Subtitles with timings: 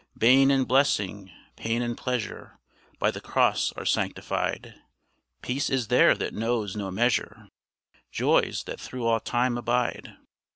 [0.17, 2.57] Bane and blessing, pain and pleasure,
[2.97, 4.81] By the Cross are sanctified;
[5.43, 7.49] Peace is there that knows no measure,
[8.11, 10.17] Joys that through all time abide.